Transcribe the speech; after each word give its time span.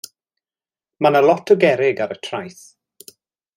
Mi 1.01 1.09
oedd 1.09 1.17
'na 1.17 1.21
lot 1.27 1.53
o 1.55 1.59
gerrig 1.65 2.03
ar 2.07 2.17
y 2.17 2.19
traeth. 2.29 2.67